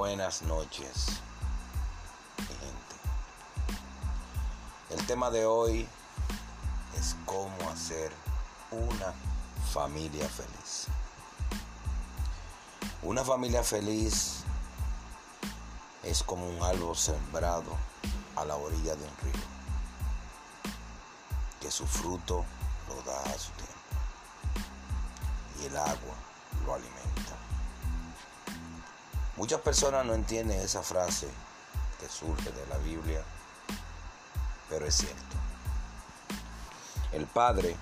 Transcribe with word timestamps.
Buenas 0.00 0.40
noches, 0.40 1.20
mi 2.38 2.46
gente. 2.46 2.96
El 4.88 5.06
tema 5.06 5.28
de 5.28 5.44
hoy 5.44 5.86
es 6.98 7.16
cómo 7.26 7.68
hacer 7.70 8.10
una 8.70 9.12
familia 9.74 10.26
feliz. 10.26 10.86
Una 13.02 13.22
familia 13.22 13.62
feliz 13.62 14.36
es 16.02 16.22
como 16.22 16.48
un 16.48 16.62
árbol 16.62 16.96
sembrado 16.96 17.76
a 18.36 18.46
la 18.46 18.56
orilla 18.56 18.96
de 18.96 19.04
un 19.04 19.16
río, 19.18 19.42
que 21.60 21.70
su 21.70 21.86
fruto 21.86 22.46
lo 22.88 23.02
da 23.02 23.20
a 23.20 23.38
su 23.38 23.52
tiempo 23.52 23.74
y 25.60 25.66
el 25.66 25.76
agua 25.76 26.14
lo 26.64 26.72
alimenta. 26.72 27.39
Muchas 29.40 29.62
personas 29.62 30.04
no 30.04 30.12
entienden 30.12 30.60
esa 30.60 30.82
frase 30.82 31.26
que 31.98 32.06
surge 32.10 32.52
de 32.52 32.66
la 32.66 32.76
Biblia, 32.76 33.22
pero 34.68 34.84
es 34.84 34.96
cierto. 34.96 35.36
El 37.10 37.26
padre 37.26 37.74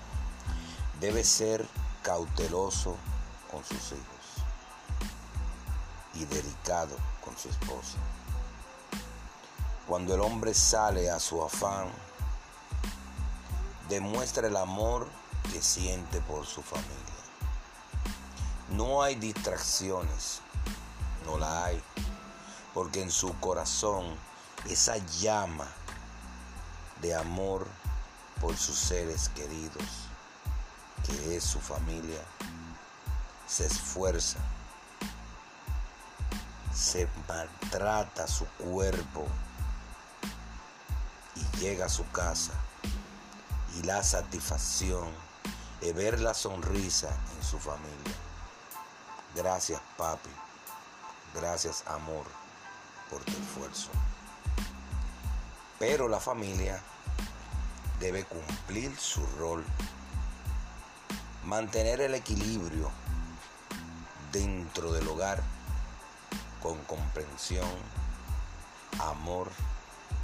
debe 1.01 1.21
ser 1.25 1.67
cauteloso 2.01 2.95
con 3.51 3.61
sus 3.65 3.91
hijos 3.91 4.45
y 6.13 6.23
delicado 6.23 6.95
con 7.25 7.37
su 7.37 7.49
esposa. 7.49 7.97
Cuando 9.85 10.15
el 10.15 10.21
hombre 10.21 10.53
sale 10.53 11.09
a 11.09 11.19
su 11.19 11.43
afán, 11.43 11.89
demuestra 13.89 14.47
el 14.47 14.55
amor 14.55 15.09
que 15.51 15.61
siente 15.61 16.21
por 16.21 16.45
su 16.45 16.61
familia. 16.61 16.95
No 18.69 19.03
hay 19.03 19.15
distracciones 19.15 20.39
no 21.29 21.37
la 21.37 21.65
hay, 21.65 21.81
porque 22.73 23.01
en 23.01 23.11
su 23.11 23.37
corazón 23.39 24.15
esa 24.67 24.97
llama 24.97 25.67
de 27.01 27.15
amor 27.15 27.67
por 28.41 28.57
sus 28.57 28.77
seres 28.77 29.29
queridos, 29.29 29.83
que 31.05 31.35
es 31.35 31.43
su 31.43 31.59
familia, 31.59 32.21
se 33.47 33.65
esfuerza, 33.65 34.39
se 36.73 37.07
maltrata 37.27 38.27
su 38.27 38.45
cuerpo 38.57 39.27
y 41.35 41.57
llega 41.57 41.85
a 41.85 41.89
su 41.89 42.09
casa 42.11 42.53
y 43.77 43.83
la 43.83 44.03
satisfacción 44.03 45.07
de 45.79 45.93
ver 45.93 46.19
la 46.19 46.33
sonrisa 46.33 47.09
en 47.37 47.45
su 47.45 47.59
familia. 47.59 48.15
Gracias, 49.35 49.79
papi. 49.95 50.29
Gracias, 51.35 51.83
amor, 51.87 52.25
por 53.09 53.23
tu 53.23 53.31
esfuerzo. 53.31 53.89
Pero 55.77 56.07
la 56.07 56.19
familia 56.19 56.81
debe 57.99 58.23
cumplir 58.23 58.95
su 58.97 59.25
rol, 59.37 59.63
mantener 61.45 62.01
el 62.01 62.15
equilibrio 62.15 62.91
dentro 64.31 64.91
del 64.91 65.07
hogar 65.07 65.41
con 66.61 66.77
comprensión, 66.85 67.69
amor 68.99 69.49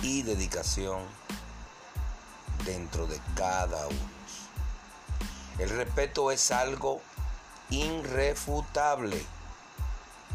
y 0.02 0.24
dedicación 0.24 1.04
dentro 2.66 3.08
de 3.08 3.22
cada 3.36 3.88
uno. 3.88 4.16
El 5.60 5.70
respeto 5.70 6.32
es 6.32 6.52
algo 6.52 7.02
irrefutable 7.70 9.26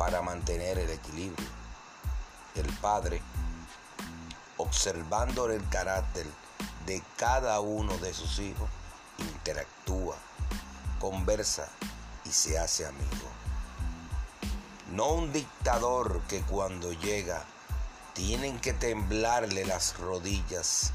para 0.01 0.23
mantener 0.23 0.79
el 0.79 0.89
equilibrio. 0.89 1.47
El 2.55 2.67
padre, 2.79 3.21
observando 4.57 5.51
el 5.53 5.69
carácter 5.69 6.27
de 6.87 7.03
cada 7.19 7.61
uno 7.61 7.95
de 7.99 8.15
sus 8.15 8.39
hijos, 8.39 8.67
interactúa, 9.19 10.17
conversa 10.99 11.69
y 12.25 12.31
se 12.31 12.59
hace 12.59 12.87
amigo. 12.87 13.29
No 14.93 15.09
un 15.09 15.35
dictador 15.35 16.23
que 16.29 16.41
cuando 16.45 16.93
llega 16.95 17.45
tienen 18.15 18.59
que 18.59 18.73
temblarle 18.73 19.67
las 19.67 19.99
rodillas 19.99 20.93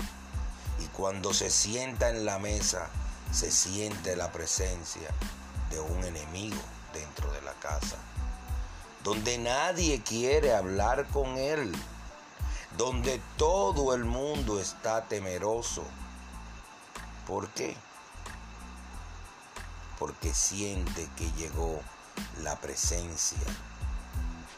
y 0.83 0.87
cuando 0.87 1.31
se 1.31 1.51
sienta 1.51 2.09
en 2.09 2.25
la 2.25 2.39
mesa 2.39 2.89
se 3.31 3.51
siente 3.51 4.15
la 4.15 4.31
presencia 4.31 5.09
de 5.69 5.79
un 5.79 6.03
enemigo 6.03 6.57
dentro 6.91 7.31
de 7.33 7.43
la 7.43 7.53
casa 7.53 7.97
donde 9.05 9.37
nadie 9.37 10.01
quiere 10.01 10.55
hablar 10.55 11.05
con 11.09 11.37
Él, 11.37 11.71
donde 12.75 13.21
todo 13.37 13.93
el 13.93 14.03
mundo 14.03 14.59
está 14.59 15.03
temeroso. 15.03 15.83
¿Por 17.27 17.47
qué? 17.49 17.77
Porque 19.99 20.33
siente 20.33 21.07
que 21.15 21.31
llegó 21.33 21.81
la 22.41 22.59
presencia 22.59 23.37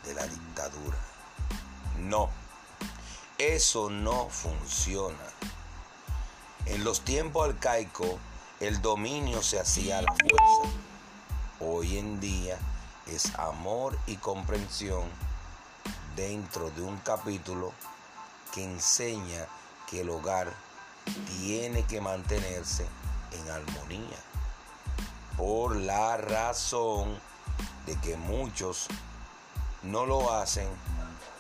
de 0.06 0.14
la 0.14 0.26
dictadura. 0.26 0.98
No, 2.00 2.30
eso 3.38 3.90
no 3.90 4.30
funciona. 4.30 5.26
En 6.68 6.86
los 6.86 7.02
tiempos 7.02 7.50
arcaicos 7.50 8.16
el 8.62 8.82
dominio 8.82 9.44
se 9.44 9.60
hacía 9.60 9.98
a 9.98 10.04
la 10.04 10.14
fuerza. 10.14 10.78
Hoy 11.60 11.98
en 11.98 12.22
día 12.22 12.58
es 13.10 13.34
amor 13.36 13.98
y 14.08 14.18
comprensión 14.18 15.04
dentro 16.16 16.70
de 16.72 16.82
un 16.82 16.98
capítulo 16.98 17.72
que 18.54 18.64
enseña 18.64 19.46
que 19.90 20.02
el 20.02 20.10
hogar 20.10 20.52
tiene 21.40 21.84
que 21.84 22.02
mantenerse 22.02 22.86
en 23.32 23.50
armonía. 23.52 24.18
Por 25.38 25.76
la 25.76 26.18
razón 26.18 27.20
de 27.86 27.96
que 28.02 28.18
muchos 28.18 28.88
no 29.84 30.06
lo 30.06 30.34
hacen 30.34 30.68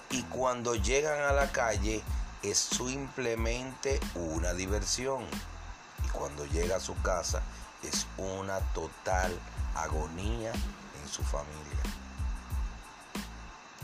y 0.09 0.23
cuando 0.23 0.75
llegan 0.75 1.21
a 1.23 1.33
la 1.33 1.51
calle 1.51 2.01
es 2.43 2.57
simplemente 2.57 3.99
una 4.15 4.53
diversión. 4.53 5.23
Y 6.05 6.09
cuando 6.09 6.45
llega 6.45 6.77
a 6.77 6.79
su 6.79 6.95
casa 7.01 7.41
es 7.83 8.05
una 8.17 8.59
total 8.73 9.37
agonía 9.75 10.53
su 11.07 11.23
familia. 11.23 11.83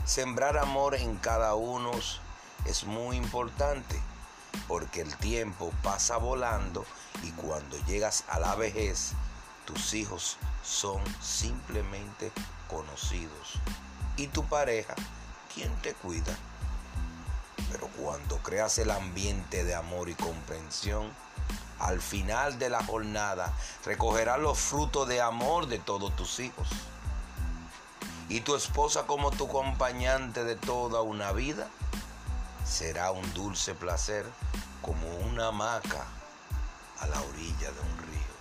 Sembrar 0.04 0.58
amor 0.58 0.94
en 0.94 1.16
cada 1.16 1.54
uno 1.54 1.90
es 2.66 2.84
muy 2.84 3.16
importante 3.16 4.00
porque 4.68 5.00
el 5.00 5.16
tiempo 5.16 5.72
pasa 5.82 6.18
volando 6.18 6.84
y 7.22 7.30
cuando 7.32 7.78
llegas 7.86 8.24
a 8.28 8.38
la 8.38 8.54
vejez, 8.54 9.12
tus 9.64 9.94
hijos 9.94 10.36
son 10.62 11.02
simplemente 11.22 12.32
conocidos. 12.68 13.54
Y 14.16 14.26
tu 14.28 14.44
pareja, 14.44 14.94
¿quién 15.54 15.74
te 15.76 15.94
cuida? 15.94 16.36
Pero 17.72 17.88
cuando 17.96 18.38
creas 18.38 18.78
el 18.78 18.90
ambiente 18.90 19.64
de 19.64 19.74
amor 19.74 20.08
y 20.08 20.14
comprensión, 20.14 21.10
al 21.78 22.00
final 22.00 22.58
de 22.58 22.68
la 22.68 22.84
jornada 22.84 23.52
recogerás 23.84 24.38
los 24.38 24.58
frutos 24.58 25.08
de 25.08 25.20
amor 25.20 25.66
de 25.66 25.78
todos 25.78 26.14
tus 26.14 26.40
hijos 26.40 26.68
y 28.34 28.40
tu 28.40 28.56
esposa 28.56 29.06
como 29.06 29.30
tu 29.30 29.46
acompañante 29.46 30.42
de 30.42 30.56
toda 30.56 31.02
una 31.02 31.30
vida, 31.30 31.68
será 32.66 33.12
un 33.12 33.32
dulce 33.32 33.76
placer 33.76 34.26
como 34.82 35.06
una 35.18 35.46
hamaca 35.46 36.04
a 36.98 37.06
la 37.06 37.20
orilla 37.20 37.70
de 37.70 37.80
un 37.80 37.98
río. 37.98 38.34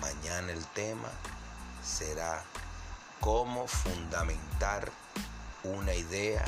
Mañana 0.00 0.50
el 0.50 0.66
tema 0.66 1.10
será 1.80 2.42
cómo 3.20 3.68
fundamentar 3.68 4.90
una 5.62 5.94
idea 5.94 6.44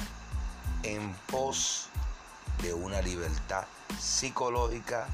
en 0.82 1.14
pos 1.30 1.86
de 2.62 2.74
una 2.74 3.00
libertad 3.00 3.64
psicológica 3.96 5.06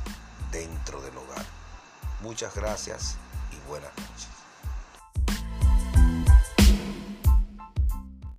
dentro 0.51 1.03
del 1.03 1.19
hogar. 1.19 1.45
Muchas 2.23 2.55
gracias 2.55 3.17
y 3.53 3.69
buenas 3.69 3.91
noches. 3.99 4.40